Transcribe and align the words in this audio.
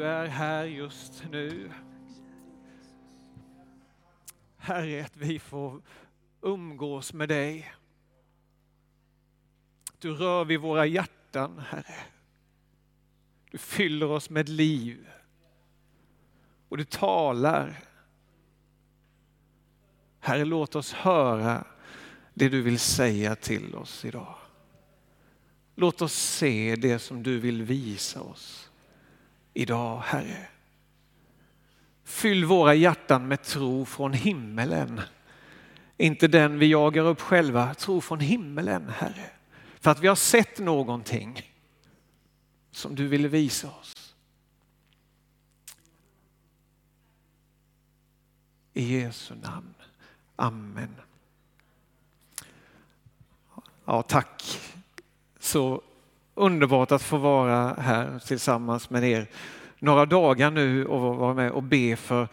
Du 0.00 0.06
är 0.06 0.26
här 0.26 0.64
just 0.64 1.24
nu. 1.30 1.70
Herre, 4.56 5.04
att 5.04 5.16
vi 5.16 5.38
får 5.38 5.82
umgås 6.40 7.12
med 7.12 7.28
dig. 7.28 7.72
Du 9.98 10.14
rör 10.14 10.44
vid 10.44 10.60
våra 10.60 10.86
hjärtan, 10.86 11.58
Herre. 11.58 11.94
Du 13.50 13.58
fyller 13.58 14.10
oss 14.10 14.30
med 14.30 14.48
liv. 14.48 15.08
Och 16.68 16.76
du 16.76 16.84
talar. 16.84 17.78
Herre, 20.20 20.44
låt 20.44 20.76
oss 20.76 20.92
höra 20.92 21.66
det 22.34 22.48
du 22.48 22.62
vill 22.62 22.78
säga 22.78 23.36
till 23.36 23.74
oss 23.74 24.04
idag. 24.04 24.38
Låt 25.74 26.02
oss 26.02 26.14
se 26.14 26.76
det 26.76 26.98
som 26.98 27.22
du 27.22 27.38
vill 27.38 27.62
visa 27.62 28.20
oss 28.20 28.69
idag, 29.54 29.98
Herre. 29.98 30.48
Fyll 32.04 32.44
våra 32.44 32.74
hjärtan 32.74 33.28
med 33.28 33.42
tro 33.42 33.84
från 33.84 34.12
himmelen. 34.12 35.00
Inte 35.96 36.28
den 36.28 36.58
vi 36.58 36.66
jagar 36.66 37.04
upp 37.04 37.20
själva, 37.20 37.74
tro 37.74 38.00
från 38.00 38.20
himmelen, 38.20 38.88
Herre. 38.88 39.30
För 39.80 39.90
att 39.90 40.00
vi 40.00 40.08
har 40.08 40.14
sett 40.14 40.58
någonting 40.58 41.52
som 42.70 42.94
du 42.94 43.08
ville 43.08 43.28
visa 43.28 43.68
oss. 43.68 44.14
I 48.72 49.00
Jesu 49.00 49.34
namn. 49.34 49.74
Amen. 50.36 50.94
Ja, 53.84 54.02
tack. 54.02 54.60
Så 55.38 55.82
underbart 56.40 56.92
att 56.92 57.02
få 57.02 57.16
vara 57.16 57.74
här 57.74 58.18
tillsammans 58.26 58.90
med 58.90 59.04
er 59.04 59.26
några 59.78 60.06
dagar 60.06 60.50
nu 60.50 60.86
och 60.86 61.00
vara 61.00 61.34
med 61.34 61.50
och 61.50 61.62
be 61.62 61.96
för, 61.96 62.28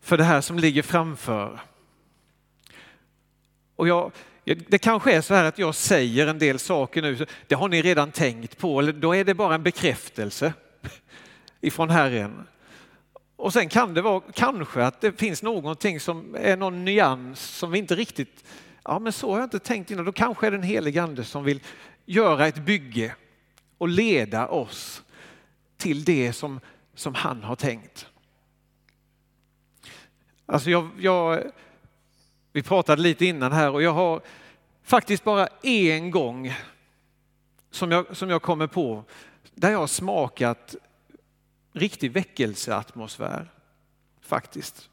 för 0.00 0.16
det 0.16 0.24
här 0.24 0.40
som 0.40 0.58
ligger 0.58 0.82
framför. 0.82 1.60
Och 3.76 3.88
jag, 3.88 4.12
det 4.44 4.78
kanske 4.78 5.12
är 5.12 5.20
så 5.20 5.34
här 5.34 5.44
att 5.44 5.58
jag 5.58 5.74
säger 5.74 6.26
en 6.26 6.38
del 6.38 6.58
saker 6.58 7.02
nu, 7.02 7.26
det 7.46 7.54
har 7.54 7.68
ni 7.68 7.82
redan 7.82 8.10
tänkt 8.10 8.58
på, 8.58 8.78
eller 8.78 8.92
då 8.92 9.14
är 9.14 9.24
det 9.24 9.34
bara 9.34 9.54
en 9.54 9.62
bekräftelse 9.62 10.52
ifrån 11.60 11.90
Herren. 11.90 12.46
Och 13.36 13.52
sen 13.52 13.68
kan 13.68 13.94
det 13.94 14.02
vara 14.02 14.22
kanske 14.34 14.84
att 14.84 15.00
det 15.00 15.20
finns 15.20 15.42
någonting 15.42 16.00
som 16.00 16.36
är 16.38 16.56
någon 16.56 16.84
nyans 16.84 17.40
som 17.40 17.70
vi 17.70 17.78
inte 17.78 17.94
riktigt, 17.94 18.44
ja 18.84 18.98
men 18.98 19.12
så 19.12 19.30
har 19.30 19.38
jag 19.38 19.46
inte 19.46 19.58
tänkt 19.58 19.90
innan, 19.90 20.04
då 20.04 20.12
kanske 20.12 20.46
är 20.46 20.50
det 20.50 20.56
en 20.56 20.62
helig 20.62 20.98
ande 20.98 21.24
som 21.24 21.44
vill 21.44 21.60
göra 22.08 22.46
ett 22.46 22.58
bygge 22.58 23.14
och 23.78 23.88
leda 23.88 24.48
oss 24.48 25.02
till 25.76 26.04
det 26.04 26.32
som, 26.32 26.60
som 26.94 27.14
han 27.14 27.42
har 27.42 27.56
tänkt. 27.56 28.06
Alltså 30.46 30.70
jag, 30.70 30.90
jag, 30.98 31.42
vi 32.52 32.62
pratade 32.62 33.02
lite 33.02 33.26
innan 33.26 33.52
här 33.52 33.70
och 33.70 33.82
jag 33.82 33.92
har 33.92 34.20
faktiskt 34.82 35.24
bara 35.24 35.48
en 35.62 36.10
gång 36.10 36.54
som 37.70 37.90
jag, 37.90 38.16
som 38.16 38.30
jag 38.30 38.42
kommer 38.42 38.66
på 38.66 39.04
där 39.54 39.70
jag 39.70 39.78
har 39.78 39.86
smakat 39.86 40.76
riktig 41.72 42.12
väckelseatmosfär. 42.12 43.52
Faktiskt. 44.20 44.90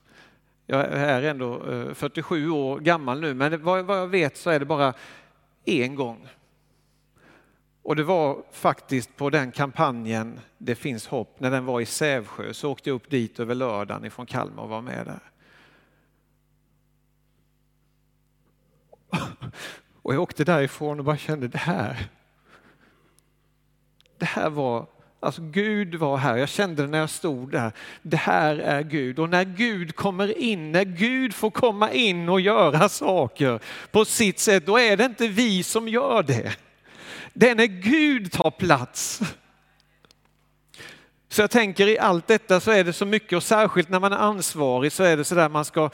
Jag 0.66 0.86
är 0.86 1.24
ändå 1.24 1.72
eh, 1.72 1.94
47 1.94 2.50
år 2.50 2.80
gammal 2.80 3.22
nu 3.22 3.34
men 3.34 3.64
vad 3.64 4.00
jag 4.00 4.08
vet 4.08 4.38
så 4.38 4.50
är 4.50 4.60
det 4.60 4.66
bara 4.66 4.94
en 5.66 5.96
gång. 5.96 6.28
Och 7.86 7.96
det 7.96 8.04
var 8.04 8.44
faktiskt 8.52 9.16
på 9.16 9.30
den 9.30 9.52
kampanjen 9.52 10.40
Det 10.58 10.76
finns 10.76 11.08
hopp, 11.08 11.40
när 11.40 11.52
den 11.52 11.66
var 11.66 11.82
i 11.82 11.86
Sävsjö, 11.86 12.54
så 12.54 12.72
åkte 12.72 12.90
jag 12.90 12.96
upp 12.96 13.10
dit 13.10 13.40
över 13.40 13.56
lördagen 13.56 14.06
ifrån 14.06 14.26
Kalmar 14.26 14.64
och 14.64 14.70
var 14.70 14.82
med 14.82 15.06
där. 15.06 15.20
Och 20.02 20.14
jag 20.14 20.22
åkte 20.22 20.44
därifrån 20.44 21.00
och 21.00 21.06
bara 21.06 21.18
kände 21.18 21.48
det 21.48 21.58
här. 21.58 22.10
Det 24.18 24.26
här 24.26 24.50
var, 24.50 24.88
alltså 25.20 25.42
Gud 25.42 25.96
var 25.96 26.18
här. 26.18 26.38
Jag 26.38 26.50
kände 26.50 26.82
det 26.82 26.88
när 26.88 27.00
jag 27.00 27.10
stod 27.10 27.52
där. 27.52 27.72
Det 28.02 28.18
här 28.18 28.56
är 28.56 28.82
Gud. 28.82 29.20
Och 29.20 29.30
när 29.30 29.44
Gud 29.44 29.96
kommer 29.96 30.38
in, 30.38 30.72
när 30.72 30.86
Gud 30.86 31.36
får 31.36 31.52
komma 31.52 31.92
in 31.92 32.30
och 32.30 32.42
göra 32.42 32.90
saker 32.90 33.60
på 33.92 34.06
sitt 34.06 34.40
sätt, 34.40 34.66
då 34.66 34.80
är 34.80 34.98
det 34.98 35.06
inte 35.06 35.28
vi 35.28 35.64
som 35.64 35.88
gör 35.88 36.24
det. 36.24 36.58
Det 37.38 37.50
är 37.50 37.56
när 37.56 37.66
Gud 37.66 38.32
tar 38.32 38.52
plats. 38.52 39.22
Så 41.30 41.42
jag 41.42 41.52
tänker 41.52 41.88
i 41.88 42.00
allt 42.00 42.28
detta 42.28 42.60
så 42.60 42.72
är 42.72 42.84
det 42.84 42.94
så 42.94 43.06
mycket 43.06 43.38
och 43.38 43.44
särskilt 43.44 43.90
när 43.90 44.00
man 44.00 44.14
är 44.14 44.18
ansvarig 44.18 44.92
så 44.92 45.04
är 45.04 45.18
det 45.18 45.24
så 45.24 45.36
där 45.36 45.50
man 45.50 45.66
ska, 45.66 45.90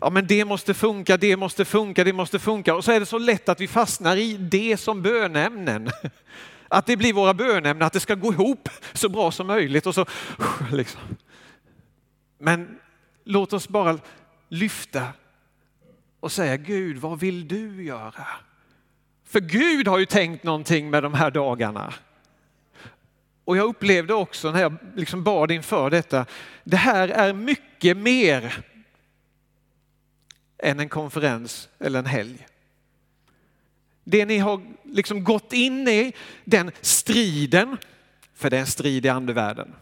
ja 0.00 0.10
men 0.10 0.26
det 0.26 0.44
måste 0.44 0.74
funka, 0.74 1.16
det 1.16 1.36
måste 1.36 1.64
funka, 1.64 2.04
det 2.04 2.12
måste 2.12 2.38
funka 2.38 2.74
och 2.74 2.84
så 2.84 2.92
är 2.92 3.00
det 3.00 3.06
så 3.06 3.18
lätt 3.18 3.48
att 3.48 3.60
vi 3.60 3.68
fastnar 3.68 4.16
i 4.16 4.36
det 4.36 4.76
som 4.76 5.02
bönämnen. 5.02 5.90
Att 6.68 6.86
det 6.86 6.96
blir 6.96 7.12
våra 7.12 7.34
bönämnen, 7.34 7.86
att 7.86 7.92
det 7.92 8.00
ska 8.00 8.14
gå 8.14 8.32
ihop 8.32 8.68
så 8.92 9.08
bra 9.08 9.30
som 9.30 9.46
möjligt 9.46 9.86
och 9.86 9.94
så 9.94 10.06
liksom. 10.72 11.00
Men 12.38 12.78
låt 13.24 13.52
oss 13.52 13.68
bara 13.68 13.98
lyfta 14.48 15.06
och 16.20 16.32
säga 16.32 16.56
Gud, 16.56 16.96
vad 16.96 17.20
vill 17.20 17.48
du 17.48 17.84
göra? 17.84 18.26
För 19.30 19.40
Gud 19.40 19.88
har 19.88 19.98
ju 19.98 20.06
tänkt 20.06 20.44
någonting 20.44 20.90
med 20.90 21.02
de 21.02 21.14
här 21.14 21.30
dagarna. 21.30 21.94
Och 23.44 23.56
jag 23.56 23.68
upplevde 23.68 24.14
också 24.14 24.50
när 24.52 24.60
jag 24.60 24.76
liksom 24.96 25.24
bad 25.24 25.50
inför 25.50 25.90
detta, 25.90 26.26
det 26.64 26.76
här 26.76 27.08
är 27.08 27.32
mycket 27.32 27.96
mer 27.96 28.64
än 30.58 30.80
en 30.80 30.88
konferens 30.88 31.68
eller 31.78 31.98
en 31.98 32.06
helg. 32.06 32.46
Det 34.04 34.24
ni 34.24 34.38
har 34.38 34.62
liksom 34.84 35.24
gått 35.24 35.52
in 35.52 35.88
i, 35.88 36.12
den 36.44 36.70
striden, 36.80 37.76
för 38.34 38.50
det 38.50 38.56
är 38.56 38.60
en 38.60 38.66
strid 38.66 39.06
i 39.06 39.08
andevärlden 39.08 39.74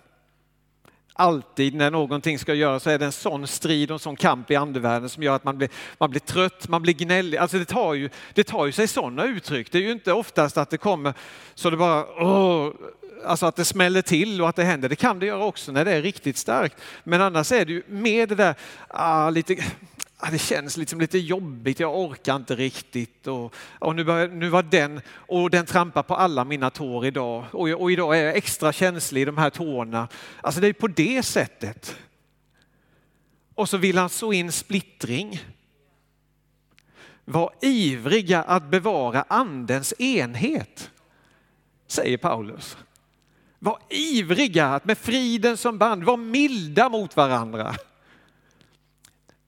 alltid 1.18 1.74
när 1.74 1.90
någonting 1.90 2.38
ska 2.38 2.54
göras 2.54 2.82
så 2.82 2.90
är 2.90 2.98
det 2.98 3.04
en 3.04 3.12
sån 3.12 3.46
strid 3.46 3.90
och 3.90 3.94
en 3.94 3.98
sån 3.98 4.16
kamp 4.16 4.50
i 4.50 4.56
andevärlden 4.56 5.08
som 5.08 5.22
gör 5.22 5.36
att 5.36 5.44
man 5.44 5.58
blir, 5.58 5.68
man 5.98 6.10
blir 6.10 6.20
trött, 6.20 6.68
man 6.68 6.82
blir 6.82 6.94
gnällig. 6.94 7.38
Alltså 7.38 7.58
det 7.58 7.64
tar, 7.64 7.94
ju, 7.94 8.10
det 8.34 8.44
tar 8.44 8.66
ju 8.66 8.72
sig 8.72 8.88
sådana 8.88 9.24
uttryck. 9.24 9.72
Det 9.72 9.78
är 9.78 9.82
ju 9.82 9.92
inte 9.92 10.12
oftast 10.12 10.58
att 10.58 10.70
det 10.70 10.78
kommer 10.78 11.14
så 11.54 11.70
det 11.70 11.76
bara, 11.76 12.06
åh, 12.22 12.72
alltså 13.24 13.46
att 13.46 13.56
det 13.56 13.64
smäller 13.64 14.02
till 14.02 14.42
och 14.42 14.48
att 14.48 14.56
det 14.56 14.64
händer. 14.64 14.88
Det 14.88 14.96
kan 14.96 15.18
det 15.18 15.26
göra 15.26 15.44
också 15.44 15.72
när 15.72 15.84
det 15.84 15.92
är 15.92 16.02
riktigt 16.02 16.36
starkt. 16.36 16.76
Men 17.04 17.20
annars 17.20 17.52
är 17.52 17.64
det 17.64 17.72
ju 17.72 17.82
med 17.86 18.28
det 18.28 18.34
där, 18.34 18.54
ah, 18.88 19.30
lite 19.30 19.56
det 20.30 20.38
känns 20.38 20.76
liksom 20.76 21.00
lite 21.00 21.18
jobbigt, 21.18 21.80
jag 21.80 21.98
orkar 21.98 22.36
inte 22.36 22.54
riktigt. 22.56 23.26
Och, 23.26 23.54
och 23.78 23.96
nu, 23.96 24.04
börjar, 24.04 24.28
nu 24.28 24.48
var 24.48 24.62
den, 24.62 25.00
och 25.14 25.50
den 25.50 25.66
trampar 25.66 26.02
på 26.02 26.14
alla 26.14 26.44
mina 26.44 26.70
tår 26.70 27.06
idag. 27.06 27.44
Och, 27.52 27.68
och 27.68 27.92
idag 27.92 28.18
är 28.18 28.24
jag 28.24 28.36
extra 28.36 28.72
känslig 28.72 29.22
i 29.22 29.24
de 29.24 29.38
här 29.38 29.50
tårna. 29.50 30.08
Alltså 30.40 30.60
det 30.60 30.68
är 30.68 30.72
på 30.72 30.88
det 30.88 31.22
sättet. 31.22 31.96
Och 33.54 33.68
så 33.68 33.76
vill 33.76 33.98
han 33.98 34.08
så 34.08 34.32
in 34.32 34.52
splittring. 34.52 35.40
Var 37.24 37.52
ivriga 37.60 38.42
att 38.42 38.70
bevara 38.70 39.24
andens 39.28 39.94
enhet, 39.98 40.90
säger 41.86 42.16
Paulus. 42.16 42.76
Var 43.58 43.78
ivriga 43.88 44.66
att 44.66 44.84
med 44.84 44.98
friden 44.98 45.56
som 45.56 45.78
band, 45.78 46.04
var 46.04 46.16
milda 46.16 46.88
mot 46.88 47.16
varandra. 47.16 47.74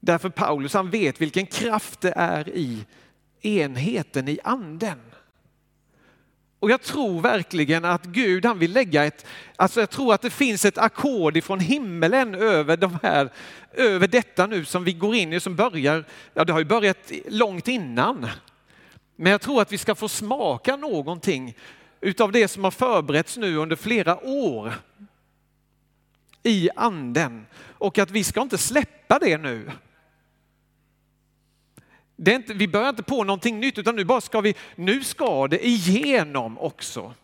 Därför 0.00 0.28
Paulus 0.28 0.74
han 0.74 0.90
vet 0.90 1.20
vilken 1.20 1.46
kraft 1.46 2.00
det 2.00 2.12
är 2.16 2.48
i 2.48 2.84
enheten 3.40 4.28
i 4.28 4.38
anden. 4.44 4.98
Och 6.60 6.70
jag 6.70 6.82
tror 6.82 7.20
verkligen 7.20 7.84
att 7.84 8.04
Gud 8.04 8.44
han 8.44 8.58
vill 8.58 8.72
lägga 8.72 9.04
ett, 9.04 9.26
alltså 9.56 9.80
jag 9.80 9.90
tror 9.90 10.14
att 10.14 10.22
det 10.22 10.30
finns 10.30 10.64
ett 10.64 10.78
ackord 10.78 11.36
ifrån 11.36 11.60
himmelen 11.60 12.34
över 12.34 12.76
de 12.76 12.98
här, 13.02 13.32
över 13.72 14.06
detta 14.06 14.46
nu 14.46 14.64
som 14.64 14.84
vi 14.84 14.92
går 14.92 15.14
in 15.14 15.32
i, 15.32 15.40
som 15.40 15.56
börjar, 15.56 16.04
ja 16.34 16.44
det 16.44 16.52
har 16.52 16.58
ju 16.58 16.64
börjat 16.64 17.12
långt 17.28 17.68
innan. 17.68 18.26
Men 19.16 19.32
jag 19.32 19.40
tror 19.40 19.62
att 19.62 19.72
vi 19.72 19.78
ska 19.78 19.94
få 19.94 20.08
smaka 20.08 20.76
någonting 20.76 21.56
utav 22.00 22.32
det 22.32 22.48
som 22.48 22.64
har 22.64 22.70
förberetts 22.70 23.36
nu 23.36 23.56
under 23.56 23.76
flera 23.76 24.24
år 24.24 24.72
i 26.42 26.70
anden 26.76 27.46
och 27.56 27.98
att 27.98 28.10
vi 28.10 28.24
ska 28.24 28.42
inte 28.42 28.58
släppa 28.58 29.18
det 29.18 29.38
nu 29.38 29.70
det 32.22 32.30
är 32.30 32.36
inte, 32.36 32.54
vi 32.54 32.68
börjar 32.68 32.88
inte 32.88 33.02
på 33.02 33.24
någonting 33.24 33.60
nytt 33.60 33.78
utan 33.78 33.96
nu 33.96 34.04
bara 34.04 34.20
ska 34.20 34.40
vi, 34.40 34.54
nu 34.76 35.04
ska 35.04 35.48
det 35.48 35.66
igenom 35.66 36.58
också. 36.58 37.14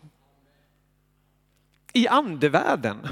I 1.93 2.09
andevärlden. 2.09 3.09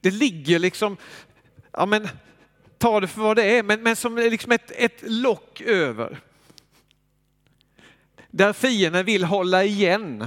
Det 0.00 0.10
ligger 0.10 0.58
liksom, 0.58 0.96
ja 1.72 1.86
men 1.86 2.08
ta 2.78 3.00
det 3.00 3.08
för 3.08 3.20
vad 3.20 3.36
det 3.36 3.58
är, 3.58 3.62
men, 3.62 3.82
men 3.82 3.96
som 3.96 4.16
liksom 4.16 4.52
ett, 4.52 4.70
ett 4.70 5.02
lock 5.02 5.60
över. 5.60 6.20
Där 8.30 8.52
fienden 8.52 9.04
vill 9.04 9.24
hålla 9.24 9.64
igen 9.64 10.26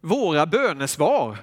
våra 0.00 0.46
bönesvar 0.46 1.38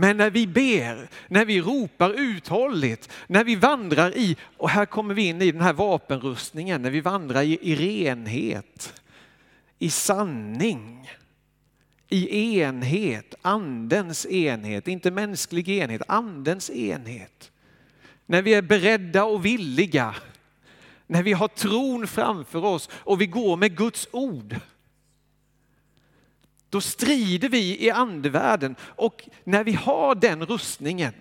Men 0.00 0.16
när 0.16 0.30
vi 0.30 0.46
ber, 0.46 1.08
när 1.28 1.44
vi 1.44 1.60
ropar 1.60 2.10
uthålligt, 2.10 3.12
när 3.26 3.44
vi 3.44 3.56
vandrar 3.56 4.16
i, 4.16 4.36
och 4.56 4.70
här 4.70 4.86
kommer 4.86 5.14
vi 5.14 5.22
in 5.22 5.42
i 5.42 5.52
den 5.52 5.60
här 5.60 5.72
vapenrustningen, 5.72 6.82
när 6.82 6.90
vi 6.90 7.00
vandrar 7.00 7.42
i, 7.42 7.58
i 7.62 7.74
renhet, 7.74 9.02
i 9.78 9.90
sanning, 9.90 11.10
i 12.08 12.60
enhet, 12.60 13.34
andens 13.42 14.26
enhet, 14.26 14.88
inte 14.88 15.10
mänsklig 15.10 15.68
enhet, 15.68 16.02
andens 16.08 16.70
enhet. 16.70 17.50
När 18.26 18.42
vi 18.42 18.54
är 18.54 18.62
beredda 18.62 19.24
och 19.24 19.44
villiga, 19.44 20.14
när 21.06 21.22
vi 21.22 21.32
har 21.32 21.48
tron 21.48 22.06
framför 22.06 22.64
oss 22.64 22.88
och 22.92 23.20
vi 23.20 23.26
går 23.26 23.56
med 23.56 23.76
Guds 23.76 24.08
ord. 24.10 24.56
Då 26.70 26.80
strider 26.80 27.48
vi 27.48 27.84
i 27.84 27.90
andevärlden 27.90 28.76
och 28.82 29.28
när 29.44 29.64
vi 29.64 29.72
har 29.72 30.14
den 30.14 30.46
rustningen, 30.46 31.12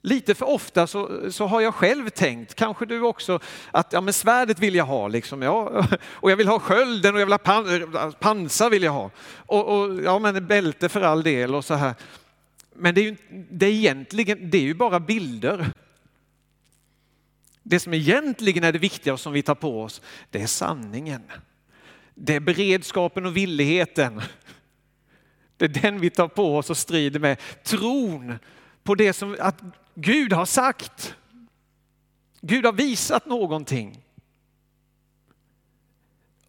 Lite 0.00 0.34
för 0.34 0.48
ofta 0.48 0.86
så, 0.86 1.32
så 1.32 1.46
har 1.46 1.60
jag 1.60 1.74
själv 1.74 2.10
tänkt, 2.10 2.54
kanske 2.54 2.86
du 2.86 3.00
också, 3.00 3.40
att 3.70 3.92
ja, 3.92 4.00
men 4.00 4.12
svärdet 4.14 4.58
vill 4.58 4.74
jag 4.74 4.84
ha, 4.84 5.08
liksom, 5.08 5.42
ja, 5.42 5.86
och 6.02 6.30
jag 6.30 6.36
vill 6.36 6.48
ha 6.48 6.58
skölden 6.58 7.14
och 7.14 7.20
jag 7.20 7.26
vill 7.26 7.32
ha 7.32 7.38
pan, 7.38 8.14
pansar 8.20 8.70
vill 8.70 8.82
jag 8.82 8.92
ha. 8.92 9.10
Och, 9.36 9.78
och, 9.78 10.02
ja, 10.02 10.18
men 10.18 10.46
bälte 10.46 10.88
för 10.88 11.02
all 11.02 11.22
del 11.22 11.54
och 11.54 11.64
så 11.64 11.74
här. 11.74 11.94
Men 12.74 12.94
det 12.94 13.00
är 13.00 13.02
ju, 13.02 13.16
det 13.50 13.66
är 13.66 13.70
egentligen, 13.70 14.50
det 14.50 14.58
är 14.58 14.62
ju 14.62 14.74
bara 14.74 15.00
bilder. 15.00 15.72
Det 17.62 17.80
som 17.80 17.94
egentligen 17.94 18.64
är 18.64 18.72
det 18.72 18.78
viktiga 18.78 19.12
och 19.12 19.20
som 19.20 19.32
vi 19.32 19.42
tar 19.42 19.54
på 19.54 19.82
oss, 19.82 20.02
det 20.30 20.42
är 20.42 20.46
sanningen. 20.46 21.22
Det 22.20 22.34
är 22.34 22.40
beredskapen 22.40 23.26
och 23.26 23.36
villigheten. 23.36 24.22
Det 25.56 25.64
är 25.64 25.82
den 25.82 26.00
vi 26.00 26.10
tar 26.10 26.28
på 26.28 26.56
oss 26.56 26.70
och 26.70 26.76
strider 26.76 27.20
med. 27.20 27.38
Tron 27.64 28.38
på 28.82 28.94
det 28.94 29.12
som 29.12 29.36
att 29.40 29.62
Gud 29.94 30.32
har 30.32 30.46
sagt. 30.46 31.14
Gud 32.40 32.64
har 32.64 32.72
visat 32.72 33.26
någonting. 33.26 34.02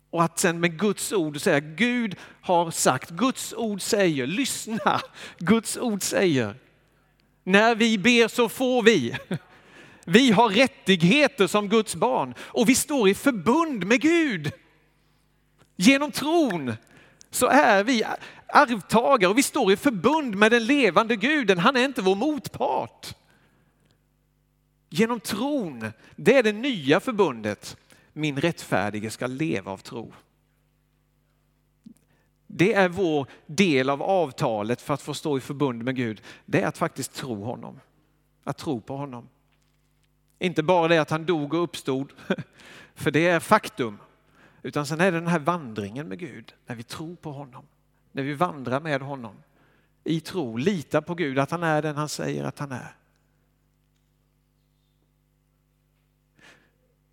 Och 0.09 0.23
att 0.23 0.39
sen 0.39 0.59
med 0.59 0.79
Guds 0.79 1.13
ord 1.13 1.41
säga 1.41 1.59
Gud 1.59 2.15
har 2.41 2.71
sagt, 2.71 3.09
Guds 3.09 3.53
ord 3.53 3.81
säger, 3.81 4.27
lyssna, 4.27 5.01
Guds 5.37 5.77
ord 5.77 6.03
säger. 6.03 6.55
När 7.43 7.75
vi 7.75 7.97
ber 7.97 8.27
så 8.27 8.49
får 8.49 8.83
vi. 8.83 9.17
Vi 10.05 10.31
har 10.31 10.49
rättigheter 10.49 11.47
som 11.47 11.69
Guds 11.69 11.95
barn 11.95 12.33
och 12.39 12.69
vi 12.69 12.75
står 12.75 13.09
i 13.09 13.13
förbund 13.13 13.85
med 13.85 14.01
Gud. 14.01 14.51
Genom 15.81 16.11
tron 16.11 16.73
så 17.29 17.47
är 17.47 17.83
vi 17.83 18.03
arvtagare 18.47 19.31
och 19.31 19.37
vi 19.37 19.43
står 19.43 19.71
i 19.71 19.75
förbund 19.75 20.35
med 20.35 20.51
den 20.51 20.65
levande 20.65 21.15
guden. 21.15 21.57
Han 21.57 21.75
är 21.75 21.85
inte 21.85 22.01
vår 22.01 22.15
motpart. 22.15 23.15
Genom 24.89 25.19
tron, 25.19 25.91
det 26.15 26.37
är 26.37 26.43
det 26.43 26.51
nya 26.51 26.99
förbundet. 26.99 27.77
Min 28.13 28.41
rättfärdige 28.41 29.09
ska 29.09 29.27
leva 29.27 29.71
av 29.71 29.77
tro. 29.77 30.13
Det 32.47 32.73
är 32.73 32.89
vår 32.89 33.27
del 33.45 33.89
av 33.89 34.03
avtalet 34.03 34.81
för 34.81 34.93
att 34.93 35.01
få 35.01 35.13
stå 35.13 35.37
i 35.37 35.41
förbund 35.41 35.83
med 35.83 35.95
Gud. 35.95 36.21
Det 36.45 36.61
är 36.61 36.67
att 36.67 36.77
faktiskt 36.77 37.13
tro 37.13 37.43
honom. 37.43 37.79
Att 38.43 38.57
tro 38.57 38.81
på 38.81 38.97
honom. 38.97 39.29
Inte 40.39 40.63
bara 40.63 40.87
det 40.87 40.97
att 40.97 41.09
han 41.09 41.25
dog 41.25 41.53
och 41.53 41.63
uppstod, 41.63 42.13
för 42.95 43.11
det 43.11 43.27
är 43.27 43.39
faktum. 43.39 43.97
Utan 44.63 44.85
sen 44.85 45.01
är 45.01 45.11
det 45.11 45.19
den 45.19 45.27
här 45.27 45.39
vandringen 45.39 46.07
med 46.07 46.19
Gud, 46.19 46.53
när 46.65 46.75
vi 46.75 46.83
tror 46.83 47.15
på 47.15 47.31
honom. 47.31 47.65
När 48.11 48.23
vi 48.23 48.33
vandrar 48.33 48.79
med 48.79 49.01
honom 49.01 49.35
i 50.03 50.19
tro, 50.19 50.57
litar 50.57 51.01
på 51.01 51.15
Gud, 51.15 51.39
att 51.39 51.51
han 51.51 51.63
är 51.63 51.81
den 51.81 51.95
han 51.95 52.09
säger 52.09 52.43
att 52.43 52.59
han 52.59 52.71
är. 52.71 52.95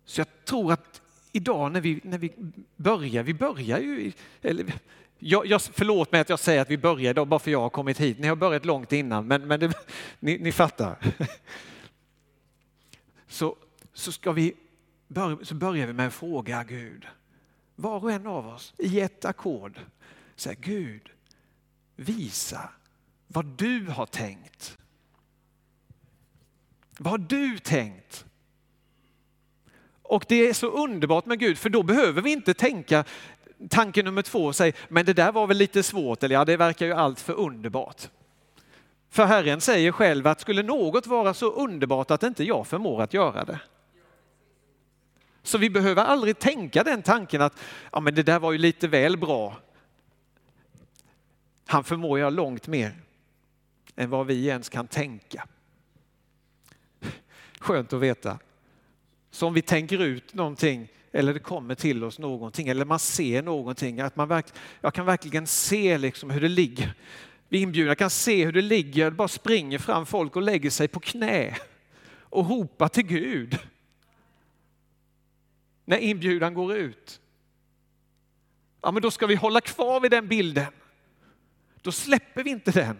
Så 0.05 0.21
jag 0.21 0.27
tror 0.45 0.71
att 0.71 1.01
idag 1.31 1.71
när 1.71 1.81
vi, 1.81 1.99
när 2.03 2.17
vi 2.17 2.33
börjar, 2.75 3.23
vi 3.23 3.33
börjar 3.33 3.79
ju, 3.79 4.11
eller, 4.41 4.73
jag, 5.19 5.45
jag, 5.45 5.61
förlåt 5.61 6.11
mig 6.11 6.21
att 6.21 6.29
jag 6.29 6.39
säger 6.39 6.61
att 6.61 6.69
vi 6.69 6.77
börjar 6.77 7.09
idag 7.09 7.27
bara 7.27 7.39
för 7.39 7.51
jag 7.51 7.61
har 7.61 7.69
kommit 7.69 7.99
hit. 7.99 8.19
Ni 8.19 8.27
har 8.27 8.35
börjat 8.35 8.65
långt 8.65 8.91
innan, 8.91 9.27
men, 9.27 9.47
men 9.47 9.59
det, 9.59 9.73
ni, 10.19 10.37
ni 10.37 10.51
fattar. 10.51 10.97
Så, 13.27 13.55
så, 13.93 14.11
ska 14.11 14.31
vi, 14.31 14.53
så 15.43 15.55
börjar 15.55 15.87
vi 15.87 15.93
med 15.93 16.07
att 16.07 16.13
fråga 16.13 16.63
Gud. 16.63 17.07
Var 17.79 18.03
och 18.03 18.11
en 18.11 18.27
av 18.27 18.47
oss 18.47 18.73
i 18.77 18.99
ett 18.99 19.25
ackord. 19.25 19.79
Säg 20.35 20.57
Gud, 20.61 21.09
visa 21.95 22.69
vad 23.27 23.45
du 23.45 23.85
har 23.85 24.05
tänkt. 24.05 24.77
Vad 26.97 27.11
har 27.11 27.17
du 27.17 27.57
tänkt? 27.57 28.25
Och 30.01 30.25
det 30.27 30.49
är 30.49 30.53
så 30.53 30.67
underbart 30.67 31.25
med 31.25 31.39
Gud, 31.39 31.57
för 31.57 31.69
då 31.69 31.83
behöver 31.83 32.21
vi 32.21 32.31
inte 32.31 32.53
tänka 32.53 33.03
tanke 33.69 34.03
nummer 34.03 34.21
två 34.21 34.45
och 34.45 34.55
säga, 34.55 34.73
men 34.87 35.05
det 35.05 35.13
där 35.13 35.31
var 35.31 35.47
väl 35.47 35.57
lite 35.57 35.83
svårt, 35.83 36.23
eller 36.23 36.35
ja, 36.35 36.45
det 36.45 36.57
verkar 36.57 36.85
ju 36.85 36.93
allt 36.93 37.19
för 37.19 37.33
underbart. 37.33 38.09
För 39.09 39.25
Herren 39.25 39.61
säger 39.61 39.91
själv 39.91 40.27
att 40.27 40.41
skulle 40.41 40.63
något 40.63 41.07
vara 41.07 41.33
så 41.33 41.51
underbart 41.51 42.11
att 42.11 42.23
inte 42.23 42.43
jag 42.43 42.67
förmår 42.67 43.01
att 43.01 43.13
göra 43.13 43.45
det. 43.45 43.59
Så 45.47 45.57
vi 45.57 45.69
behöver 45.69 46.03
aldrig 46.03 46.39
tänka 46.39 46.83
den 46.83 47.01
tanken 47.01 47.41
att 47.41 47.59
ja, 47.91 47.99
men 47.99 48.15
det 48.15 48.23
där 48.23 48.39
var 48.39 48.51
ju 48.51 48.57
lite 48.57 48.87
väl 48.87 49.17
bra. 49.17 49.57
Han 51.65 51.83
förmår 51.83 52.19
göra 52.19 52.29
långt 52.29 52.67
mer 52.67 52.95
än 53.95 54.09
vad 54.09 54.27
vi 54.27 54.47
ens 54.47 54.69
kan 54.69 54.87
tänka. 54.87 55.47
Skönt 57.59 57.93
att 57.93 57.99
veta. 57.99 58.39
Så 59.31 59.47
om 59.47 59.53
vi 59.53 59.61
tänker 59.61 60.03
ut 60.03 60.33
någonting 60.33 60.87
eller 61.11 61.33
det 61.33 61.39
kommer 61.39 61.75
till 61.75 62.03
oss 62.03 62.19
någonting 62.19 62.67
eller 62.67 62.85
man 62.85 62.99
ser 62.99 63.41
någonting, 63.41 63.99
att 63.99 64.15
man 64.15 64.27
verk, 64.27 64.45
jag 64.81 64.93
kan 64.93 65.05
verkligen 65.05 65.47
se 65.47 65.97
liksom 65.97 66.29
hur 66.29 66.41
det 66.41 66.49
ligger. 66.49 66.93
Vi 67.49 67.59
inbjudna 67.59 67.95
kan 67.95 68.09
se 68.09 68.45
hur 68.45 68.51
det 68.51 68.61
ligger, 68.61 69.05
det 69.05 69.11
bara 69.11 69.27
springer 69.27 69.79
fram 69.79 70.05
folk 70.05 70.35
och 70.35 70.41
lägger 70.41 70.69
sig 70.69 70.87
på 70.87 70.99
knä 70.99 71.55
och 72.21 72.49
ropar 72.49 72.87
till 72.87 73.05
Gud. 73.05 73.59
När 75.87 75.97
inbjudan 75.97 76.53
går 76.53 76.75
ut. 76.75 77.21
Ja, 78.81 78.91
men 78.91 79.01
då 79.01 79.11
ska 79.11 79.27
vi 79.27 79.35
hålla 79.35 79.61
kvar 79.61 79.99
vid 79.99 80.11
den 80.11 80.27
bilden. 80.27 80.73
Då 81.81 81.91
släpper 81.91 82.43
vi 82.43 82.49
inte 82.49 82.71
den. 82.71 82.97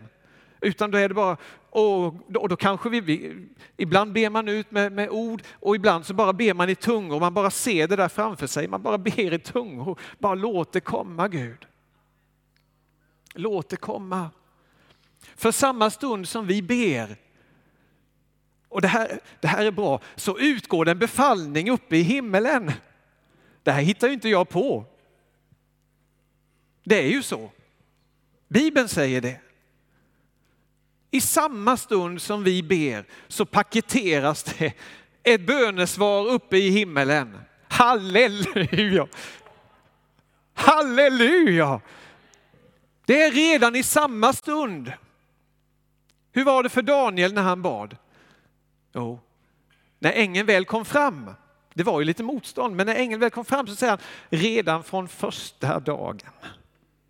Utan 0.62 0.92
då 0.92 0.98
är 0.98 1.10
det 1.10 1.16
bara, 1.16 1.38
och 1.70 2.16
då, 2.28 2.40
och 2.40 2.50
då 2.50 2.56
kanske 2.56 2.90
vi, 2.90 3.02
vi, 3.02 3.48
ibland 3.78 4.14
ber 4.14 4.30
man 4.30 4.48
ut 4.48 4.72
med, 4.72 4.92
med, 4.92 5.10
ord 5.10 5.44
och 5.54 5.76
ibland 5.76 6.06
så 6.06 6.14
bara 6.14 6.34
ber 6.34 6.54
man 6.54 6.70
i 6.70 6.76
tungor, 6.76 7.20
man 7.20 7.34
bara 7.34 7.52
ser 7.52 7.88
det 7.88 7.96
där 7.96 8.10
framför 8.10 8.48
sig, 8.48 8.68
man 8.68 8.82
bara 8.82 8.98
ber 8.98 9.34
i 9.34 9.40
tungor, 9.40 10.00
bara 10.20 10.36
låt 10.36 10.72
det 10.72 10.80
komma 10.80 11.28
Gud. 11.28 11.68
Låt 13.34 13.70
det 13.70 13.76
komma. 13.76 14.30
För 15.20 15.52
samma 15.52 15.90
stund 15.90 16.28
som 16.28 16.48
vi 16.48 16.62
ber, 16.62 17.18
och 18.78 18.82
det 18.82 18.88
här, 18.88 19.20
det 19.40 19.48
här 19.48 19.66
är 19.66 19.72
bra, 19.72 20.02
så 20.16 20.40
utgår 20.40 20.86
det 20.86 20.92
en 20.92 21.00
befallning 21.00 21.70
uppe 21.72 21.98
i 21.98 22.02
himmelen. 22.02 22.72
Det 23.64 23.72
här 23.72 23.82
hittar 23.82 24.08
ju 24.08 24.14
inte 24.14 24.30
jag 24.30 24.50
på. 24.50 24.86
Det 26.84 27.00
är 27.00 27.08
ju 27.08 27.24
så. 27.24 27.52
Bibeln 28.48 28.90
säger 28.90 29.22
det. 29.22 29.40
I 31.12 31.22
samma 31.22 31.78
stund 31.78 32.22
som 32.22 32.44
vi 32.44 32.64
ber 32.64 33.06
så 33.28 33.46
paketeras 33.46 34.44
det 34.44 34.74
ett 35.24 35.48
bönesvar 35.48 36.28
uppe 36.28 36.58
i 36.58 36.70
himmelen. 36.70 37.38
Halleluja! 37.68 39.08
Halleluja! 40.54 41.82
Det 43.06 43.22
är 43.22 43.32
redan 43.32 43.76
i 43.76 43.84
samma 43.84 44.34
stund. 44.34 44.94
Hur 46.32 46.44
var 46.44 46.64
det 46.64 46.70
för 46.70 46.82
Daniel 46.82 47.34
när 47.34 47.42
han 47.42 47.62
bad? 47.62 47.98
Jo, 48.98 49.20
när 50.00 50.12
ängeln 50.12 50.48
väl 50.48 50.66
kom 50.66 50.86
fram, 50.86 51.32
det 51.74 51.84
var 51.84 52.00
ju 52.00 52.06
lite 52.06 52.24
motstånd, 52.24 52.76
men 52.76 52.86
när 52.86 52.96
ängeln 52.96 53.20
väl 53.20 53.30
kom 53.30 53.46
fram 53.46 53.68
så 53.68 53.76
säger 53.76 53.92
han 53.92 54.00
redan 54.30 54.84
från 54.84 55.08
första 55.08 55.80
dagen. 55.80 56.20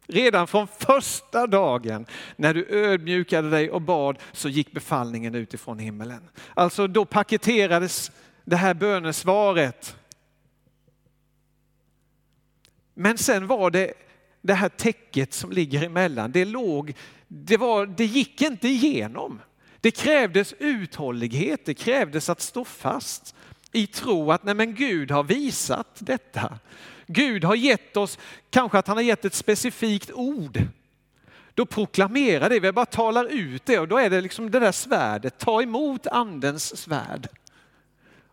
Redan 0.08 0.48
från 0.48 0.68
första 0.68 1.48
dagen 1.48 2.06
när 2.36 2.54
du 2.54 2.68
ödmjukade 2.70 3.50
dig 3.50 3.72
och 3.72 3.82
bad 3.82 4.18
så 4.32 4.50
gick 4.50 4.72
befallningen 4.72 5.36
utifrån 5.36 5.80
himmelen. 5.80 6.30
Alltså 6.54 6.88
då 6.88 7.06
paketerades 7.06 8.12
det 8.44 8.56
här 8.56 8.74
bönesvaret. 8.74 9.96
Men 12.94 13.18
sen 13.18 13.48
var 13.48 13.72
det 13.72 13.94
det 14.42 14.54
här 14.54 14.70
täcket 14.70 15.34
som 15.34 15.52
ligger 15.52 15.84
emellan. 15.84 16.32
Det, 16.32 16.46
låg, 16.46 16.94
det, 17.28 17.58
var, 17.58 17.86
det 17.86 18.06
gick 18.06 18.42
inte 18.42 18.68
igenom. 18.68 19.40
Det 19.82 19.92
krävdes 19.92 20.54
uthållighet, 20.60 21.66
det 21.66 21.74
krävdes 21.74 22.30
att 22.30 22.42
stå 22.42 22.66
fast 22.66 23.36
i 23.72 23.88
tro 23.88 24.32
att 24.32 24.44
nej 24.44 24.54
men 24.54 24.76
Gud 24.76 25.12
har 25.12 25.24
visat 25.24 25.98
detta. 26.00 26.60
Gud 27.08 27.44
har 27.44 27.56
gett 27.56 27.98
oss, 27.98 28.20
kanske 28.50 28.78
att 28.78 28.88
han 28.88 28.98
har 28.98 29.04
gett 29.04 29.26
ett 29.26 29.34
specifikt 29.34 30.12
ord. 30.12 30.62
då 31.54 31.66
proklamera 31.66 32.50
det, 32.50 32.60
vi 32.60 32.72
bara 32.72 32.86
talar 32.86 33.26
ut 33.26 33.66
det 33.66 33.80
och 33.80 33.88
då 33.88 33.98
är 33.98 34.10
det 34.10 34.22
liksom 34.22 34.52
det 34.52 34.60
där 34.60 34.72
svärdet, 34.72 35.38
ta 35.38 35.62
emot 35.62 36.08
andens 36.08 36.78
svärd. 36.78 37.28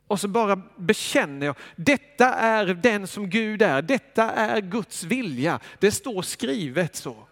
Och 0.07 0.21
så 0.21 0.29
bara 0.29 0.57
bekänner 0.77 1.47
jag, 1.47 1.57
detta 1.77 2.35
är 2.35 2.67
den 2.67 3.07
som 3.07 3.31
Gud 3.31 3.63
är, 3.63 3.83
detta 3.83 4.31
är 4.31 4.61
Guds 4.61 5.03
vilja. 5.03 5.61
Det 5.79 5.91
står 5.91 6.23
skrivet 6.23 6.97
så. 6.97 7.27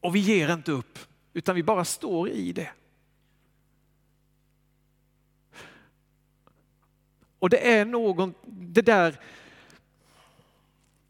Och 0.00 0.16
vi 0.16 0.18
ger 0.18 0.52
inte 0.52 0.72
upp, 0.72 0.98
utan 1.32 1.54
vi 1.54 1.62
bara 1.62 1.84
står 1.84 2.28
i 2.28 2.52
det. 2.52 2.70
Och 7.38 7.50
det 7.50 7.72
är 7.72 7.84
någon, 7.84 8.34
det 8.46 8.82
där, 8.82 9.20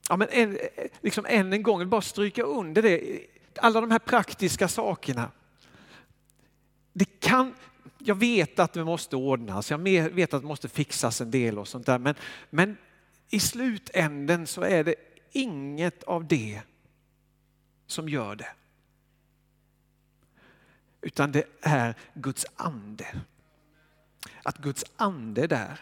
ja 0.09 0.17
men 0.17 0.29
en, 0.31 0.59
liksom 1.01 1.27
än 1.29 1.53
en 1.53 1.63
gång, 1.63 1.89
bara 1.89 2.01
stryka 2.01 2.43
under 2.43 2.83
det, 2.83 3.21
alla 3.57 3.81
de 3.81 3.91
här 3.91 3.99
praktiska 3.99 4.69
sakerna. 4.69 5.31
Det 6.93 7.21
kan, 7.21 7.55
jag 7.99 8.15
vet 8.15 8.59
att 8.59 8.73
det 8.73 8.85
måste 8.85 9.17
ordnas, 9.17 9.71
jag 9.71 9.79
vet 9.79 10.35
att 10.35 10.43
det 10.43 10.49
måste 10.49 10.69
fixas 10.69 11.21
en 11.21 11.31
del 11.31 11.59
och 11.59 11.69
sånt 11.69 11.87
där, 11.87 11.99
men, 11.99 12.15
men 12.51 12.77
i 13.31 13.41
slutänden 13.41 14.47
så 14.47 14.63
är 14.63 14.85
det 14.85 14.95
inget 15.33 16.03
av 16.03 16.27
det 16.27 16.63
som 17.87 18.09
gör 18.09 18.37
det. 18.37 18.49
Utan 21.03 21.33
det 21.33 21.45
är 21.61 21.95
Guds 22.15 22.47
ande. 22.57 23.07
Att 24.43 24.59
Guds 24.59 24.85
ande 24.97 25.43
är 25.43 25.49
där. 25.49 25.81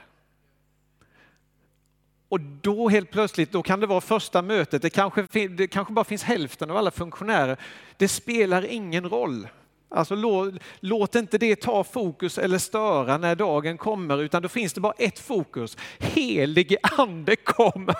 Och 2.28 2.40
då 2.40 2.88
helt 2.88 3.10
plötsligt, 3.10 3.52
då 3.52 3.62
kan 3.62 3.80
det 3.80 3.86
vara 3.86 4.00
första 4.00 4.42
mötet, 4.42 4.82
det 4.82 4.90
kanske, 4.90 5.48
det 5.48 5.68
kanske 5.68 5.92
bara 5.92 6.04
finns 6.04 6.22
hälften 6.22 6.70
av 6.70 6.76
alla 6.76 6.90
funktionärer. 6.90 7.56
Det 7.96 8.08
spelar 8.08 8.64
ingen 8.64 9.08
roll. 9.08 9.48
Alltså 9.88 10.14
låt, 10.14 10.54
låt, 10.80 11.14
inte 11.14 11.38
det 11.38 11.56
ta 11.56 11.84
fokus 11.84 12.38
eller 12.38 12.58
störa 12.58 13.18
när 13.18 13.34
dagen 13.34 13.78
kommer, 13.78 14.22
utan 14.22 14.42
då 14.42 14.48
finns 14.48 14.72
det 14.72 14.80
bara 14.80 14.92
ett 14.98 15.18
fokus. 15.18 15.76
Helig 15.98 16.76
ande 16.82 17.36
kom. 17.36 17.92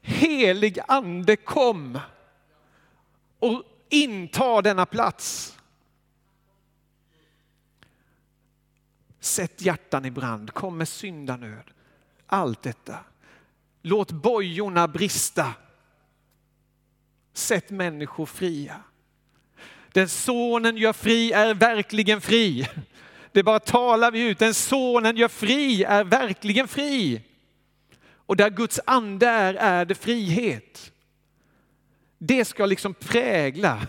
Helig 0.00 0.78
ande 0.88 1.36
kom. 1.36 1.98
Och 3.38 3.62
inta 3.88 4.62
denna 4.62 4.86
plats. 4.86 5.55
Sätt 9.26 9.62
hjärtan 9.62 10.04
i 10.04 10.10
brand, 10.10 10.52
kom 10.52 10.78
med 10.78 10.88
syndanöd. 10.88 11.70
Allt 12.26 12.62
detta. 12.62 12.98
Låt 13.82 14.12
bojorna 14.12 14.88
brista. 14.88 15.52
Sätt 17.32 17.70
människor 17.70 18.26
fria. 18.26 18.80
Den 19.92 20.08
sonen 20.08 20.76
gör 20.76 20.92
fri 20.92 21.32
är 21.32 21.54
verkligen 21.54 22.20
fri. 22.20 22.68
Det 23.32 23.42
bara 23.42 23.60
talar 23.60 24.10
vi 24.10 24.20
ut. 24.20 24.38
Den 24.38 24.54
sonen 24.54 25.16
gör 25.16 25.28
fri 25.28 25.84
är 25.84 26.04
verkligen 26.04 26.68
fri. 26.68 27.22
Och 28.08 28.36
där 28.36 28.50
Guds 28.50 28.80
ande 28.86 29.26
är, 29.26 29.54
är 29.54 29.84
det 29.84 29.94
frihet. 29.94 30.92
Det 32.18 32.44
ska 32.44 32.66
liksom 32.66 32.94
prägla. 32.94 33.86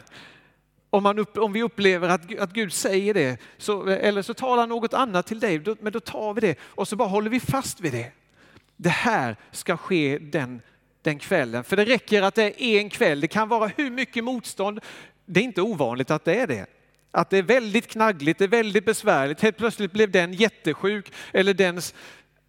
Om, 0.97 1.03
man 1.03 1.19
upp, 1.19 1.37
om 1.37 1.53
vi 1.53 1.63
upplever 1.63 2.09
att, 2.09 2.39
att 2.39 2.53
Gud 2.53 2.73
säger 2.73 3.13
det, 3.13 3.37
så, 3.57 3.87
eller 3.87 4.21
så 4.21 4.33
talar 4.33 4.67
något 4.67 4.93
annat 4.93 5.27
till 5.27 5.39
dig, 5.39 5.59
då, 5.59 5.75
men 5.81 5.93
då 5.93 5.99
tar 5.99 6.33
vi 6.33 6.41
det 6.41 6.55
och 6.61 6.87
så 6.87 6.95
bara 6.95 7.07
håller 7.07 7.29
vi 7.29 7.39
fast 7.39 7.81
vid 7.81 7.93
det. 7.93 8.11
Det 8.75 8.89
här 8.89 9.35
ska 9.51 9.77
ske 9.77 10.17
den, 10.17 10.61
den 11.01 11.19
kvällen. 11.19 11.63
För 11.63 11.75
det 11.75 11.85
räcker 11.85 12.21
att 12.21 12.35
det 12.35 12.63
är 12.63 12.79
en 12.79 12.89
kväll. 12.89 13.21
Det 13.21 13.27
kan 13.27 13.49
vara 13.49 13.71
hur 13.77 13.89
mycket 13.89 14.23
motstånd. 14.23 14.79
Det 15.25 15.39
är 15.39 15.43
inte 15.43 15.61
ovanligt 15.61 16.11
att 16.11 16.25
det 16.25 16.35
är 16.35 16.47
det. 16.47 16.65
Att 17.11 17.29
det 17.29 17.37
är 17.37 17.43
väldigt 17.43 17.87
knaggligt, 17.87 18.39
det 18.39 18.45
är 18.45 18.49
väldigt 18.49 18.85
besvärligt. 18.85 19.41
Helt 19.41 19.57
plötsligt 19.57 19.91
blev 19.91 20.11
den 20.11 20.33
jättesjuk 20.33 21.11
eller 21.33 21.53
dens 21.53 21.93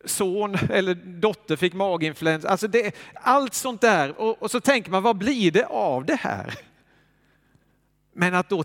son 0.04 0.58
eller 0.70 0.94
dotter 0.94 1.56
fick 1.56 1.74
maginfluensa. 1.74 2.48
Alltså 2.48 2.68
det, 2.68 2.94
allt 3.14 3.54
sånt 3.54 3.80
där. 3.80 4.20
Och, 4.20 4.42
och 4.42 4.50
så 4.50 4.60
tänker 4.60 4.90
man, 4.90 5.02
vad 5.02 5.16
blir 5.16 5.50
det 5.50 5.64
av 5.66 6.04
det 6.04 6.16
här? 6.16 6.67
Men 8.18 8.34
att 8.34 8.48
då 8.48 8.64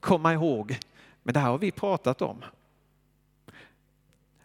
komma 0.00 0.32
ihåg, 0.32 0.78
men 1.22 1.34
det 1.34 1.40
här 1.40 1.50
har 1.50 1.58
vi 1.58 1.70
pratat 1.70 2.22
om. 2.22 2.44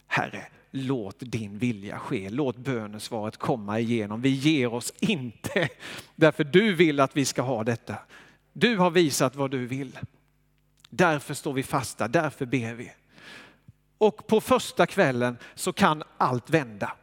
Herre, 0.07 0.47
låt 0.71 1.15
din 1.19 1.57
vilja 1.57 1.99
ske. 1.99 2.29
Låt 2.29 2.57
bönesvaret 2.57 3.37
komma 3.37 3.79
igenom. 3.79 4.21
Vi 4.21 4.29
ger 4.29 4.73
oss 4.73 4.93
inte 4.99 5.69
därför 6.15 6.43
du 6.43 6.73
vill 6.75 6.99
att 6.99 7.17
vi 7.17 7.25
ska 7.25 7.41
ha 7.41 7.63
detta. 7.63 7.95
Du 8.53 8.77
har 8.77 8.91
visat 8.91 9.35
vad 9.35 9.51
du 9.51 9.67
vill. 9.67 9.99
Därför 10.89 11.33
står 11.33 11.53
vi 11.53 11.63
fasta, 11.63 12.07
därför 12.07 12.45
ber 12.45 12.73
vi. 12.73 12.91
Och 13.97 14.27
på 14.27 14.41
första 14.41 14.85
kvällen 14.85 15.37
så 15.55 15.73
kan 15.73 16.03
allt 16.17 16.49
vända. 16.49 16.93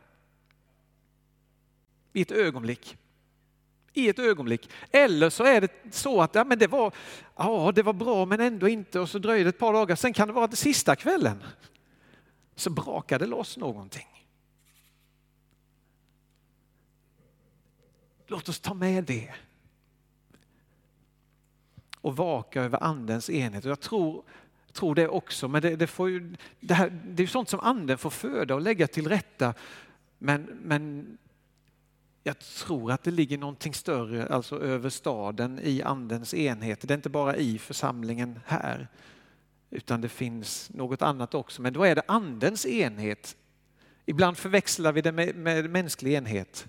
I 2.13 2.23
ett 2.23 2.33
ögonblick. 2.33 2.97
I 3.93 4.09
ett 4.09 4.19
ögonblick. 4.19 4.71
Eller 4.91 5.31
så 5.31 5.45
är 5.45 5.61
det 5.61 5.73
så 5.91 6.23
att 6.23 6.35
ja, 6.35 6.45
men 6.45 6.59
det, 6.59 6.67
var, 6.67 6.95
ja, 7.37 7.73
det 7.75 7.83
var 7.83 7.93
bra 7.93 8.27
men 8.27 8.41
ändå 8.41 8.69
inte 8.69 9.01
och 9.01 9.09
så 9.09 9.19
dröjer 9.19 9.45
det 9.45 9.49
ett 9.49 9.59
par 9.59 9.73
dagar. 9.73 9.97
Sen 9.97 10.13
kan 10.13 10.29
det 10.29 10.35
vara 10.35 10.45
att 10.45 10.59
sista 10.59 10.97
kvällen 10.97 11.43
så 12.55 12.71
brakade 12.71 13.27
loss 13.27 13.57
någonting. 13.57 14.27
Låt 18.27 18.49
oss 18.49 18.61
ta 18.61 18.75
med 18.75 19.05
det. 19.05 19.35
Och 22.01 22.17
vaka 22.17 22.63
över 22.63 22.83
andens 22.83 23.31
enhet. 23.31 23.65
Jag 23.65 23.81
tror, 23.81 24.23
tror 24.73 24.95
det 24.95 25.09
också, 25.09 25.49
men 25.49 25.63
det, 25.63 25.77
det, 25.77 25.87
får 25.87 26.11
ju, 26.11 26.35
det, 26.61 26.75
här, 26.75 27.01
det 27.05 27.23
är 27.23 27.27
sånt 27.27 27.49
som 27.49 27.61
anden 27.61 27.99
får 27.99 28.11
föda 28.11 28.55
och 28.55 28.61
lägga 28.61 28.87
till 28.87 29.09
rätta. 29.09 29.55
Men, 30.19 30.43
men 30.43 31.19
jag 32.23 32.39
tror 32.39 32.93
att 32.93 33.03
det 33.03 33.11
ligger 33.11 33.39
någonting 33.39 33.75
större 33.75 34.27
alltså 34.27 34.61
över 34.61 34.91
staden 34.91 35.61
i 35.63 35.83
andens 35.83 36.35
enhet. 36.35 36.81
Det 36.81 36.95
är 36.95 36.97
inte 36.97 37.11
bara 37.11 37.37
i 37.37 37.59
församlingen 37.59 38.41
här 38.47 38.89
utan 39.71 40.01
det 40.01 40.09
finns 40.09 40.71
något 40.75 41.03
annat 41.03 41.35
också. 41.35 41.63
Men 41.63 41.73
då 41.73 41.85
är 41.85 41.95
det 41.95 42.03
andens 42.09 42.67
enhet. 42.67 43.37
Ibland 44.07 44.39
förväxlar 44.39 44.93
vi 44.93 45.03
det 45.03 45.13
med, 45.13 45.37
med 45.37 45.71
mänsklig 45.71 46.15
enhet. 46.15 46.69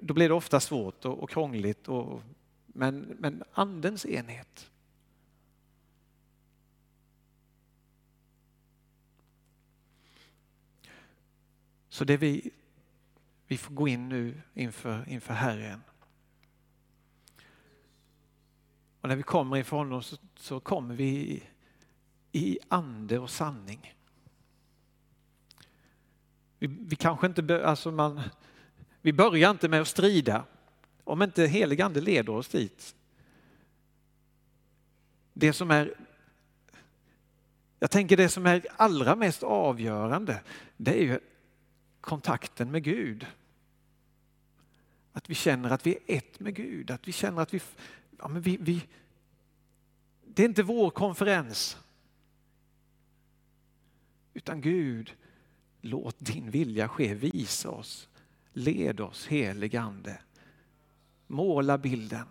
Då 0.00 0.14
blir 0.14 0.28
det 0.28 0.34
ofta 0.34 0.60
svårt 0.60 1.04
och, 1.04 1.22
och 1.22 1.30
krångligt. 1.30 1.88
Och, 1.88 2.22
men, 2.66 3.16
men 3.18 3.42
andens 3.52 4.06
enhet. 4.06 4.70
Så 11.88 12.04
det 12.04 12.16
vi, 12.16 12.50
vi 13.52 13.58
får 13.58 13.74
gå 13.74 13.88
in 13.88 14.08
nu 14.08 14.42
inför, 14.54 15.08
inför 15.08 15.34
Herren. 15.34 15.82
Och 19.00 19.08
när 19.08 19.16
vi 19.16 19.22
kommer 19.22 19.56
inför 19.56 19.76
honom 19.76 20.02
så, 20.02 20.16
så 20.36 20.60
kommer 20.60 20.94
vi 20.94 21.42
i 22.32 22.58
ande 22.68 23.18
och 23.18 23.30
sanning. 23.30 23.94
Vi, 26.58 26.66
vi 26.66 26.96
kanske 26.96 27.26
inte, 27.26 27.66
alltså 27.66 27.90
man, 27.90 28.20
vi 29.00 29.12
börjar 29.12 29.50
inte 29.50 29.68
med 29.68 29.80
att 29.80 29.88
strida 29.88 30.44
om 31.04 31.22
inte 31.22 31.46
helig 31.46 31.80
ande 31.82 32.00
leder 32.00 32.32
oss 32.32 32.48
dit. 32.48 32.94
Det 35.32 35.52
som 35.52 35.70
är 35.70 35.94
jag 37.78 37.90
tänker 37.90 38.16
det 38.16 38.28
som 38.28 38.46
är 38.46 38.66
allra 38.76 39.16
mest 39.16 39.42
avgörande, 39.42 40.40
det 40.76 40.98
är 40.98 41.02
ju 41.02 41.20
kontakten 42.00 42.70
med 42.70 42.82
Gud. 42.84 43.26
Att 45.12 45.30
vi 45.30 45.34
känner 45.34 45.70
att 45.70 45.86
vi 45.86 45.90
är 45.92 46.16
ett 46.16 46.40
med 46.40 46.54
Gud, 46.54 46.90
att 46.90 47.08
vi 47.08 47.12
känner 47.12 47.42
att 47.42 47.54
vi, 47.54 47.60
ja 48.18 48.28
men 48.28 48.42
vi, 48.42 48.56
vi 48.60 48.82
det 50.34 50.42
är 50.42 50.48
inte 50.48 50.62
vår 50.62 50.90
konferens. 50.90 51.76
Utan 54.34 54.60
Gud, 54.60 55.14
låt 55.80 56.16
din 56.18 56.50
vilja 56.50 56.88
ske. 56.88 57.14
Visa 57.14 57.70
oss, 57.70 58.08
led 58.52 59.00
oss 59.00 59.26
helig 59.26 59.76
Ande. 59.76 60.18
Måla 61.26 61.78
bilden. 61.78 62.26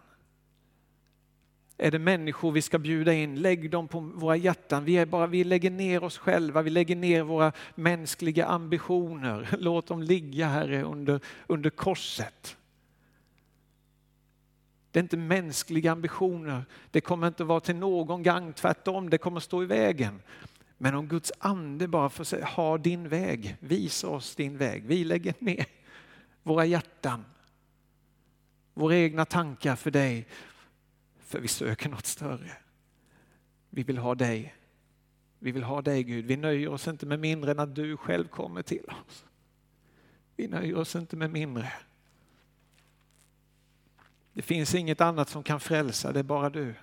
Är 1.78 1.92
det 1.92 2.00
människor 2.00 2.52
vi 2.52 2.62
ska 2.62 2.80
bjuda 2.80 3.14
in, 3.14 3.42
lägg 3.42 3.72
dem 3.72 3.88
på 3.88 4.00
våra 4.00 4.36
hjärtan. 4.36 4.84
Vi, 4.84 4.98
är 4.98 5.06
bara, 5.06 5.28
vi 5.28 5.44
lägger 5.44 5.72
ner 5.72 6.04
oss 6.04 6.18
själva, 6.18 6.62
vi 6.62 6.70
lägger 6.70 6.96
ner 6.96 7.24
våra 7.24 7.52
mänskliga 7.76 8.46
ambitioner. 8.46 9.56
Låt 9.60 9.88
dem 9.88 10.04
ligga, 10.04 10.48
Herre, 10.48 10.84
under, 10.84 11.20
under 11.48 11.70
korset. 11.70 12.58
Det 14.92 15.00
är 15.00 15.04
inte 15.04 15.18
mänskliga 15.18 15.92
ambitioner. 15.92 16.66
Det 16.92 17.02
kommer 17.02 17.28
inte 17.28 17.44
vara 17.44 17.60
till 17.60 17.76
någon 17.76 18.24
gang, 18.24 18.54
tvärtom, 18.54 19.10
det 19.10 19.18
kommer 19.18 19.40
stå 19.40 19.64
i 19.64 19.66
vägen. 19.66 20.22
Men 20.78 20.96
om 20.96 21.08
Guds 21.08 21.32
ande 21.40 21.88
bara 21.88 22.10
får 22.10 22.24
säga, 22.24 22.46
ha 22.46 22.78
din 22.78 23.10
väg, 23.10 23.56
visa 23.60 24.08
oss 24.08 24.36
din 24.36 24.58
väg. 24.58 24.84
Vi 24.86 25.04
lägger 25.04 25.34
ner 25.40 25.66
våra 26.44 26.66
hjärtan, 26.66 27.26
våra 28.74 28.96
egna 28.96 29.26
tankar 29.26 29.76
för 29.76 29.92
dig, 29.92 30.28
för 31.20 31.40
vi 31.40 31.48
söker 31.48 31.90
något 31.90 32.06
större. 32.06 32.52
Vi 33.70 33.84
vill 33.84 33.98
ha 33.98 34.16
dig. 34.16 34.56
Vi 35.40 35.52
vill 35.52 35.64
ha 35.64 35.82
dig 35.82 36.04
Gud. 36.04 36.26
Vi 36.26 36.38
nöjer 36.38 36.70
oss 36.70 36.88
inte 36.88 37.06
med 37.06 37.20
mindre 37.20 37.52
än 37.52 37.60
att 37.60 37.76
du 37.76 37.98
själv 37.98 38.28
kommer 38.28 38.62
till 38.62 38.86
oss. 38.86 39.26
Vi 40.36 40.48
nöjer 40.48 40.76
oss 40.76 40.96
inte 40.96 41.16
med 41.16 41.32
mindre. 41.32 41.74
Det 44.34 44.42
finns 44.42 44.76
inget 44.76 45.02
annat 45.02 45.30
som 45.30 45.44
kan 45.44 45.60
frälsa, 45.60 46.12
det 46.12 46.20
är 46.20 46.24
bara 46.24 46.50
du. 46.50 46.76